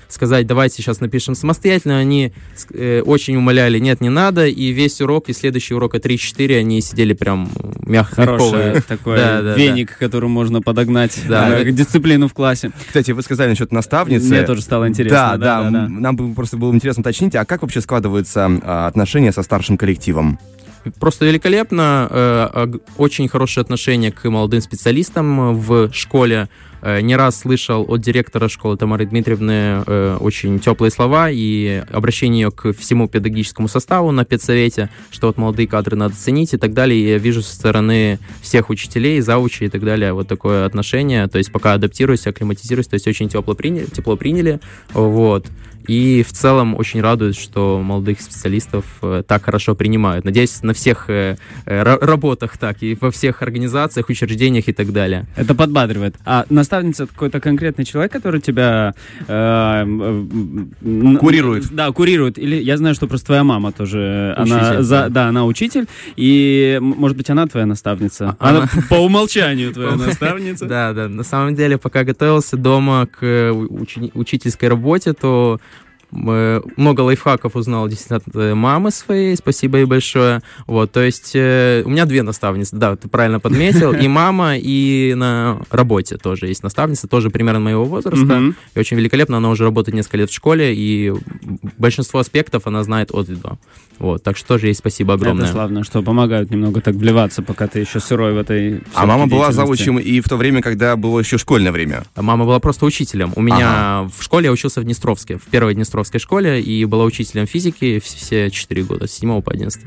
сказать, 0.09 0.45
давайте 0.45 0.75
сейчас 0.77 0.99
напишем 0.99 1.33
самостоятельно, 1.35 1.97
они 1.97 2.33
э, 2.71 3.01
очень 3.01 3.35
умоляли, 3.35 3.79
нет, 3.79 3.99
не 4.01 4.09
надо, 4.09 4.45
и 4.47 4.71
весь 4.71 5.01
урок, 5.01 5.29
и 5.29 5.33
следующий 5.33 5.73
урок, 5.73 5.95
и 5.95 5.97
3-4, 5.97 6.59
они 6.59 6.81
сидели 6.81 7.13
прям 7.13 7.49
мягко. 7.85 8.15
Хороший 8.15 8.81
такой 8.81 9.17
Да, 9.17 9.41
да, 9.41 9.55
веник, 9.55 9.97
которым 9.97 10.29
можно 10.31 10.61
подогнать 10.61 11.19
Да. 11.27 11.59
э, 11.59 11.71
дисциплину 11.71 12.27
в 12.27 12.33
классе. 12.33 12.71
Кстати, 12.87 13.11
вы 13.11 13.21
сказали 13.23 13.49
насчет 13.49 13.71
наставницы. 13.71 14.27
Мне 14.29 14.43
тоже 14.43 14.61
стало 14.61 14.87
интересно. 14.87 15.37
Да, 15.37 15.37
да, 15.37 15.67
м, 15.67 16.01
нам 16.01 16.15
бы 16.15 16.33
просто 16.35 16.57
было 16.57 16.73
интересно 16.73 17.01
уточнить, 17.01 17.35
а 17.35 17.43
как 17.45 17.61
вообще 17.63 17.81
складываются 17.81 18.49
а, 18.63 18.87
отношения 18.87 19.31
со 19.31 19.41
старшим 19.41 19.77
коллективом? 19.77 20.22
Просто 20.99 21.25
великолепно, 21.25 22.07
э, 22.09 22.73
очень 22.97 23.29
хорошее 23.29 23.61
отношение 23.61 24.11
к 24.11 24.29
молодым 24.29 24.59
специалистам 24.61 25.55
в 25.55 25.93
школе. 25.93 26.49
Э, 26.81 26.99
Не 26.99 27.15
раз 27.15 27.39
слышал 27.39 27.85
от 27.87 28.01
директора 28.01 28.49
школы 28.49 28.75
Тамары 28.75 29.05
Дмитриевны 29.05 29.83
э, 29.85 30.17
очень 30.19 30.59
теплые 30.59 30.91
слова 30.91 31.29
и 31.31 31.83
обращение 31.89 32.51
к 32.51 32.73
всему 32.73 33.07
педагогическому 33.07 33.69
составу 33.69 34.11
на 34.11 34.25
педсовете, 34.25 34.89
что 35.09 35.27
вот 35.27 35.37
молодые 35.37 35.67
кадры 35.67 35.95
надо 35.95 36.15
ценить 36.15 36.53
и 36.53 36.57
так 36.57 36.73
далее. 36.73 36.99
И 36.99 37.09
я 37.11 37.17
вижу 37.17 37.41
со 37.41 37.55
стороны 37.55 38.19
всех 38.41 38.69
учителей, 38.69 39.21
заучей 39.21 39.67
и 39.67 39.69
так 39.69 39.85
далее 39.85 40.11
вот 40.11 40.27
такое 40.27 40.65
отношение. 40.65 41.27
То 41.27 41.37
есть 41.37 41.53
пока 41.53 41.73
адаптируюсь, 41.73 42.27
акклиматизируюсь, 42.27 42.87
то 42.87 42.95
есть 42.95 43.07
очень 43.07 43.29
тепло 43.29 43.53
приняли, 43.53 43.85
тепло 43.85 44.17
приняли. 44.17 44.59
Вот. 44.93 45.47
И 45.87 46.23
в 46.23 46.31
целом 46.31 46.75
очень 46.75 47.01
радует, 47.01 47.35
что 47.35 47.81
молодых 47.83 48.21
специалистов 48.21 48.85
э, 49.01 49.23
так 49.27 49.43
хорошо 49.43 49.75
принимают. 49.75 50.25
Надеюсь, 50.25 50.61
на 50.63 50.73
всех 50.73 51.09
э, 51.09 51.37
э, 51.65 51.83
ра- 51.83 52.03
работах 52.03 52.57
так, 52.57 52.81
и 52.83 52.97
во 52.99 53.11
всех 53.11 53.41
организациях, 53.41 54.09
учреждениях 54.09 54.67
и 54.67 54.73
так 54.73 54.91
далее. 54.93 55.25
Это 55.35 55.55
подбадривает. 55.55 56.15
А 56.25 56.45
наставница 56.49 57.03
это 57.03 57.13
какой-то 57.13 57.39
конкретный 57.39 57.85
человек, 57.85 58.11
который 58.11 58.41
тебя 58.41 58.93
э, 59.27 59.85
Курирует. 61.19 61.73
Да, 61.73 61.91
курирует. 61.91 62.37
Или 62.37 62.55
я 62.55 62.77
знаю, 62.77 62.95
что 62.95 63.07
просто 63.07 63.27
твоя 63.27 63.43
мама 63.43 63.71
тоже. 63.71 64.33
Она 64.37 64.57
Учитель, 64.57 64.83
за, 64.83 64.95
да. 65.03 65.09
да, 65.09 65.27
она 65.27 65.45
учитель. 65.45 65.87
И, 66.15 66.77
может 66.81 67.17
быть, 67.17 67.29
она 67.29 67.47
твоя 67.47 67.65
наставница. 67.65 68.35
А- 68.39 68.49
Она 68.49 68.59
она- 68.59 68.69
по 68.89 68.95
умолчанию 68.95 69.73
твоя 69.73 69.95
наставница. 69.95 70.65
Да, 70.73 70.93
да. 70.93 71.07
На 71.09 71.23
самом 71.23 71.55
деле, 71.55 71.77
пока 71.77 72.03
готовился 72.03 72.57
дома 72.57 73.07
к 73.07 73.51
учительской 74.13 74.69
работе, 74.69 75.13
то 75.13 75.59
много 76.13 77.01
лайфхаков 77.01 77.55
узнал 77.55 77.87
действительно 77.87 78.17
от 78.17 78.35
э, 78.35 78.53
мамы 78.53 78.91
своей, 78.91 79.35
спасибо 79.35 79.79
ей 79.79 79.85
большое. 79.85 80.41
Вот, 80.67 80.91
то 80.91 81.01
есть 81.01 81.31
э, 81.33 81.81
у 81.85 81.89
меня 81.89 82.05
две 82.05 82.21
наставницы, 82.21 82.75
да, 82.75 82.95
ты 82.95 83.07
правильно 83.07 83.39
подметил, 83.39 83.93
и 84.03 84.07
мама, 84.07 84.57
и 84.57 85.13
на 85.15 85.59
работе 85.71 86.17
тоже 86.17 86.47
есть 86.47 86.63
наставница, 86.63 87.07
тоже 87.07 87.29
примерно 87.29 87.59
моего 87.59 87.85
возраста, 87.85 88.53
и 88.75 88.79
очень 88.79 88.97
великолепно, 88.97 89.37
она 89.37 89.49
уже 89.49 89.63
работает 89.63 89.95
несколько 89.95 90.17
лет 90.17 90.29
в 90.29 90.33
школе, 90.33 90.73
и 90.75 91.13
большинство 91.77 92.19
аспектов 92.19 92.67
она 92.67 92.83
знает 92.83 93.09
от 93.11 93.29
и 93.29 93.35
до. 93.35 93.57
Вот, 93.99 94.23
так 94.23 94.37
что 94.37 94.47
тоже 94.49 94.67
ей 94.67 94.75
спасибо 94.75 95.13
огромное. 95.13 95.45
Это 95.45 95.53
славно, 95.53 95.83
что 95.83 96.01
помогают 96.01 96.51
немного 96.51 96.81
так 96.81 96.95
вливаться, 96.95 97.41
пока 97.41 97.67
ты 97.67 97.79
еще 97.79 97.99
сырой 97.99 98.33
в 98.33 98.37
этой 98.37 98.81
А 98.93 99.05
мама 99.05 99.27
была 99.27 99.51
заучим 99.51 99.97
и 99.99 100.19
в 100.19 100.27
то 100.27 100.35
время, 100.35 100.61
когда 100.61 100.95
было 100.95 101.19
еще 101.19 101.37
школьное 101.37 101.71
время. 101.71 102.03
Мама 102.15 102.45
была 102.45 102.59
просто 102.59 102.85
учителем. 102.85 103.33
У 103.35 103.41
меня 103.41 104.09
в 104.17 104.23
школе 104.23 104.45
я 104.45 104.51
учился 104.51 104.81
в 104.81 104.83
Днестровске, 104.83 105.37
в 105.37 105.43
первой 105.43 105.73
Днестровской 105.73 106.02
школе, 106.19 106.61
и 106.61 106.85
была 106.85 107.05
учителем 107.05 107.45
физики 107.47 107.97
вс- 107.97 108.17
все 108.17 108.49
4 108.49 108.83
года, 108.83 109.07
с 109.07 109.11
7 109.13 109.41
по 109.41 109.51
11. 109.51 109.81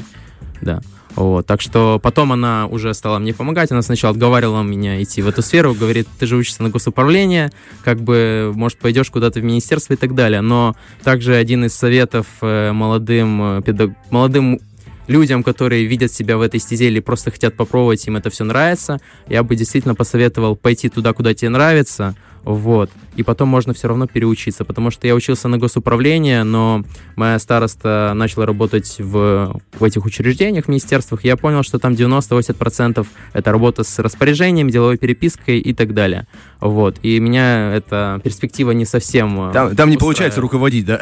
Да. 0.63 0.81
Вот, 1.15 1.47
так 1.47 1.63
что 1.63 1.99
потом 1.99 2.33
она 2.33 2.67
уже 2.67 2.93
стала 2.93 3.19
мне 3.19 3.33
помогать. 3.33 3.73
Она 3.73 3.81
сначала 3.81 4.13
отговаривала 4.13 4.63
меня 4.63 5.03
идти 5.03 5.23
в 5.23 5.29
эту 5.29 5.41
сферу, 5.41 5.73
говорит, 5.75 6.07
ты 6.19 6.27
же 6.27 6.37
учишься 6.37 6.63
на 6.63 6.69
госуправление, 6.69 7.51
как 7.83 8.03
бы, 8.03 8.53
может, 8.55 8.79
пойдешь 8.79 9.11
куда-то 9.11 9.41
в 9.41 9.45
министерство 9.45 9.95
и 9.95 9.97
так 9.97 10.15
далее. 10.15 10.43
Но 10.43 10.77
также 11.03 11.35
один 11.35 11.65
из 11.65 11.75
советов 11.75 12.27
э, 12.43 12.73
молодым, 12.73 13.43
э, 13.43 13.63
педаг- 13.63 13.95
молодым 14.11 14.61
людям, 15.07 15.43
которые 15.43 15.87
видят 15.87 16.13
себя 16.13 16.37
в 16.37 16.43
этой 16.43 16.61
стезе 16.61 16.89
или 16.89 17.01
просто 17.01 17.31
хотят 17.31 17.57
попробовать, 17.57 18.07
им 18.07 18.17
это 18.17 18.29
все 18.29 18.45
нравится, 18.45 19.01
я 19.29 19.43
бы 19.43 19.57
действительно 19.57 19.95
посоветовал 19.95 20.57
пойти 20.57 20.89
туда, 20.89 21.13
куда 21.13 21.33
тебе 21.33 21.49
нравится, 21.49 22.15
вот, 22.47 22.91
и 23.17 23.25
потом 23.25 23.49
можно 23.49 23.75
все 23.75 23.89
равно 23.89 24.07
переучиться, 24.07 24.65
потому 24.65 24.93
что 24.93 25.09
я 25.09 25.17
учился 25.17 25.49
на 25.49 25.59
госуправление, 25.59 26.45
но 26.45 26.85
моя 27.17 27.41
староста 27.41 28.13
начала 28.15 28.47
работать 28.47 28.97
в, 29.01 29.61
в 29.77 29.83
этих 29.85 30.05
учреждениях, 30.05 30.67
в 30.67 30.69
министерствах, 30.69 31.25
и 31.25 31.29
я 31.29 31.37
понял, 31.37 31.65
что 31.65 31.81
там 31.81 31.95
90-80% 31.95 33.05
это 33.33 33.51
работа 33.51 33.83
с 33.83 33.99
распоряжением, 33.99 34.71
деловой 34.71 34.97
перепиской 34.97 35.59
и 35.59 35.75
так 35.75 35.93
далее, 35.93 36.29
вот, 36.61 36.99
и 37.03 37.19
меня 37.19 37.75
эта 37.75 38.21
перспектива 38.23 38.71
не 38.71 38.85
совсем... 38.85 39.51
э, 39.51 39.53
Там, 39.53 39.75
там 39.75 39.91
не 39.91 39.97
получается 39.97 40.41
руководить, 40.41 40.87
да? 40.87 41.01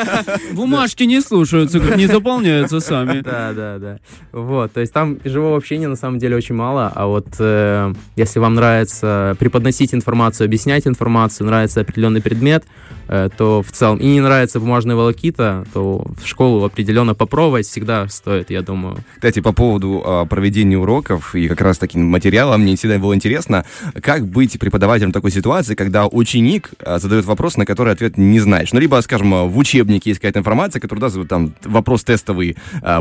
Бумажки 0.52 1.02
не 1.02 1.20
слушаются, 1.20 1.80
не 1.96 2.06
заполняются 2.06 2.78
сами. 2.80 3.20
Да, 3.26 3.52
да, 3.52 3.78
да. 3.78 3.98
Вот, 4.30 4.72
то 4.72 4.80
есть 4.80 4.92
там 4.92 5.18
живого 5.24 5.56
общения 5.56 5.88
на 5.88 5.96
самом 5.96 6.18
деле 6.20 6.36
очень 6.36 6.54
мало, 6.54 6.92
а 6.94 7.06
вот 7.06 7.26
э, 7.40 7.92
если 8.14 8.38
вам 8.38 8.54
нравится 8.54 9.36
преподносить 9.40 9.92
информацию, 9.92 10.44
объяснять 10.44 10.75
информацию, 10.84 11.46
нравится 11.46 11.80
определенный 11.80 12.20
предмет, 12.20 12.64
э, 13.08 13.28
то 13.36 13.62
в 13.62 13.70
целом, 13.70 13.98
и 13.98 14.06
не 14.06 14.20
нравится 14.20 14.58
бумажная 14.58 14.96
волокита, 14.96 15.64
то 15.72 16.04
в 16.20 16.26
школу 16.26 16.64
определенно 16.64 17.14
попробовать 17.14 17.66
всегда 17.66 18.08
стоит, 18.08 18.50
я 18.50 18.62
думаю. 18.62 18.98
Кстати, 19.14 19.40
по 19.40 19.52
поводу 19.52 20.02
а, 20.04 20.24
проведения 20.26 20.76
уроков 20.76 21.34
и 21.34 21.48
как 21.48 21.60
раз 21.60 21.78
таким 21.78 22.04
материалом, 22.06 22.62
мне 22.62 22.76
всегда 22.76 22.98
было 22.98 23.14
интересно, 23.14 23.64
как 24.02 24.26
быть 24.26 24.58
преподавателем 24.58 25.12
такой 25.12 25.30
ситуации, 25.30 25.74
когда 25.74 26.06
ученик 26.06 26.70
а, 26.80 26.98
задает 26.98 27.24
вопрос, 27.24 27.56
на 27.56 27.64
который 27.64 27.92
ответ 27.92 28.18
не 28.18 28.40
знаешь. 28.40 28.72
Ну, 28.72 28.80
либо, 28.80 29.00
скажем, 29.02 29.32
а, 29.34 29.44
в 29.44 29.56
учебнике 29.56 30.10
есть 30.10 30.20
какая-то 30.20 30.40
информация, 30.40 30.80
которая 30.80 31.02
даст 31.02 31.16
там 31.28 31.54
вопрос 31.64 32.04
тестовый 32.04 32.56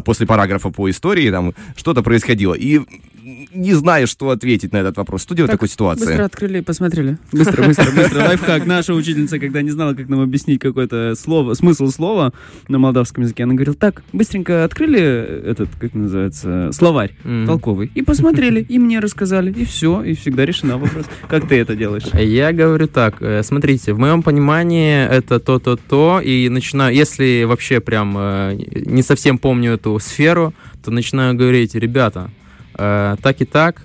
после 0.06 0.26
параграфа 0.26 0.70
по 0.70 0.90
истории, 0.90 1.30
там 1.32 1.54
что-то 1.76 2.04
происходило. 2.04 2.54
И 2.54 2.82
не 3.26 3.74
знаешь, 3.74 4.10
что 4.10 4.30
ответить 4.30 4.72
на 4.72 4.78
этот 4.78 4.98
вопрос. 4.98 5.24
Что 5.24 5.34
делать 5.34 5.50
в 5.50 5.54
Так, 5.54 5.60
такой 5.60 5.70
ситуации? 5.70 6.06
Быстро 6.06 6.26
открыли 6.26 6.60
и 6.60 6.62
посмотрели. 6.62 7.18
Быстро, 7.32 7.64
быстро, 7.64 7.92
быстро. 7.92 8.20
Лайфхак. 8.28 8.66
Наша 8.68 8.94
учительница, 8.94 9.40
когда 9.40 9.62
не 9.64 9.72
знала, 9.72 9.94
как 9.96 10.10
нам 10.10 10.22
объяснить 10.22 10.60
какое-то 10.60 11.16
слово, 11.16 11.56
смысл 11.56 11.88
слова 11.88 12.34
на 12.68 12.78
молдавском 12.78 13.24
языке, 13.24 13.44
она 13.44 13.54
говорила, 13.56 13.76
так, 13.76 14.04
быстренько 14.14 14.64
открыли 14.64 15.00
этот, 15.00 15.70
как 15.80 15.96
называется, 15.96 16.70
словарь 16.72 17.16
М. 17.24 17.48
толковый, 17.48 17.92
и 17.96 18.02
посмотрели, 18.04 18.62
и 18.62 18.78
мне 18.78 19.00
рассказали, 19.00 19.52
и 19.52 19.66
все, 19.66 20.04
и 20.04 20.14
всегда 20.14 20.46
решена 20.46 20.78
вопрос. 20.78 21.06
Как 21.28 21.48
ты 21.48 21.56
это 21.56 21.76
делаешь? 21.76 22.04
Я 22.14 22.54
говорю 22.54 22.88
так, 22.88 23.22
э, 23.22 23.42
смотрите, 23.44 23.94
в 23.94 24.00
моем 24.00 24.22
понимании 24.22 25.04
это 25.08 25.40
то-то-то, 25.40 26.22
и 26.24 26.48
начинаю, 26.50 26.96
если 26.96 27.44
вообще 27.46 27.80
прям 27.80 28.16
э, 28.18 28.58
не 28.86 29.02
совсем 29.02 29.40
помню 29.40 29.74
эту 29.74 29.98
сферу, 30.00 30.54
то 30.84 30.92
начинаю 30.92 31.36
говорить, 31.36 31.74
ребята, 31.74 32.30
э, 32.78 33.16
так 33.22 33.42
и 33.42 33.46
так, 33.46 33.82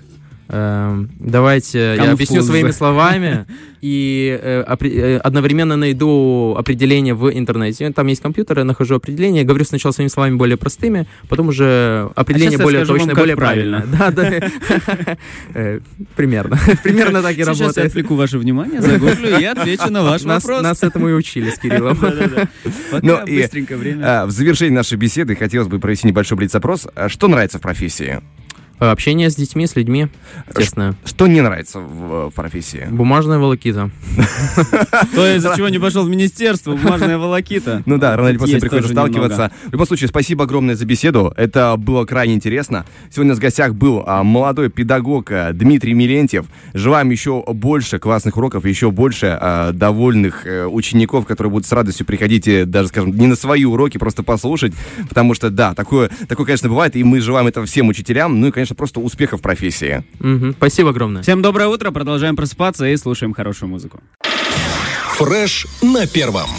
э, 0.49 1.05
давайте 1.19 1.79
я 1.79 1.95
Конфуз. 1.97 2.13
объясню 2.13 2.41
своими 2.43 2.71
словами 2.71 3.45
и 3.81 4.37
э, 4.39 4.63
э, 4.79 5.17
одновременно 5.17 5.75
найду 5.75 6.55
определение 6.57 7.13
в 7.15 7.31
интернете. 7.31 7.89
Там 7.91 8.05
есть 8.07 8.21
компьютер, 8.21 8.59
я 8.59 8.63
нахожу 8.65 8.95
определение, 8.95 9.43
говорю 9.43 9.65
сначала 9.65 9.91
своими 9.91 10.09
словами 10.09 10.35
более 10.35 10.57
простыми, 10.57 11.07
потом 11.29 11.47
уже 11.47 12.09
определение 12.15 12.57
я 12.59 12.63
более 12.63 12.85
точное, 12.85 13.15
более 13.15 13.35
правильно. 13.35 13.81
правильное. 13.81 14.11
Да, 14.11 14.11
да. 14.11 15.17
Э, 15.53 15.79
Примерно. 16.15 16.59
Примерно 16.83 17.21
так 17.21 17.31
и 17.31 17.43
Сейчас 17.43 17.57
я 17.59 17.65
работает. 17.65 17.87
отвлеку 17.87 18.15
ваше 18.15 18.37
внимание, 18.37 18.81
загуглю 18.81 19.39
и 19.39 19.43
отвечу 19.43 19.89
на 19.89 20.03
ваш 20.03 20.21
вопрос. 20.23 20.61
нас 20.61 20.83
этому 20.83 21.09
и 21.09 21.13
учили 21.13 21.49
с 21.49 21.57
Кириллом. 21.57 21.97
Да-да-да. 21.99 22.47
Ну 23.01 23.25
быстренько 23.25 23.77
время. 23.77 24.03
А, 24.21 24.25
в 24.25 24.31
завершении 24.31 24.75
нашей 24.75 24.97
беседы 24.97 25.35
хотелось 25.35 25.67
бы 25.69 25.79
провести 25.79 26.07
небольшой 26.07 26.37
блиц-опрос. 26.37 26.87
А 26.93 27.09
Что 27.09 27.27
нравится 27.27 27.57
в 27.57 27.61
профессии? 27.61 28.19
Общение 28.89 29.29
с 29.29 29.35
детьми, 29.35 29.67
с 29.67 29.75
людьми, 29.75 30.07
естественно. 30.47 30.95
Что 31.05 31.27
не 31.27 31.41
нравится 31.41 31.79
в, 31.79 32.29
в 32.29 32.33
профессии? 32.33 32.87
Бумажная 32.89 33.37
волокита. 33.37 33.91
То, 35.13 35.35
из-за 35.35 35.55
чего 35.55 35.69
не 35.69 35.77
пошел 35.77 36.03
в 36.03 36.09
министерство, 36.09 36.75
бумажная 36.75 37.19
волокита. 37.19 37.83
Ну 37.85 37.99
да, 37.99 38.17
рано 38.17 38.29
или 38.29 38.37
поздно 38.37 38.59
приходится 38.59 38.91
сталкиваться. 38.91 39.51
В 39.67 39.73
любом 39.73 39.85
случае, 39.85 40.07
спасибо 40.07 40.45
огромное 40.45 40.75
за 40.75 40.85
беседу. 40.85 41.31
Это 41.37 41.75
было 41.77 42.05
крайне 42.05 42.33
интересно. 42.33 42.87
Сегодня 43.11 43.35
в 43.35 43.39
гостях 43.39 43.75
был 43.75 44.03
а, 44.07 44.23
молодой 44.23 44.69
педагог 44.69 45.31
а, 45.31 45.53
Дмитрий 45.53 45.93
Милентьев. 45.93 46.47
Желаем 46.73 47.11
еще 47.11 47.43
больше 47.47 47.99
классных 47.99 48.35
уроков, 48.35 48.65
еще 48.65 48.89
больше 48.89 49.37
а, 49.39 49.73
довольных 49.73 50.47
э, 50.47 50.65
учеников, 50.65 51.27
которые 51.27 51.51
будут 51.51 51.67
с 51.67 51.71
радостью 51.71 52.07
приходить, 52.07 52.47
э, 52.47 52.65
даже, 52.65 52.87
скажем, 52.87 53.15
не 53.15 53.27
на 53.27 53.35
свои 53.35 53.63
уроки, 53.63 53.99
просто 53.99 54.23
послушать. 54.23 54.73
Потому 55.07 55.35
что, 55.35 55.51
да, 55.51 55.75
такое, 55.75 56.09
такое, 56.27 56.47
конечно, 56.47 56.67
бывает, 56.67 56.95
и 56.95 57.03
мы 57.03 57.21
желаем 57.21 57.45
это 57.45 57.63
всем 57.65 57.87
учителям. 57.87 58.39
Ну 58.39 58.47
и, 58.47 58.51
конечно, 58.51 58.70
просто 58.75 58.99
успехов 58.99 59.39
в 59.39 59.43
профессии. 59.43 60.03
Мгм. 60.19 60.53
Спасибо 60.53 60.89
огромное. 60.89 61.21
Всем 61.23 61.41
доброе 61.41 61.67
утро, 61.67 61.91
продолжаем 61.91 62.35
просыпаться 62.35 62.85
и 62.87 62.95
слушаем 62.97 63.33
хорошую 63.33 63.69
музыку. 63.69 63.99
Фреш 65.17 65.67
на 65.81 66.07
первом. 66.07 66.49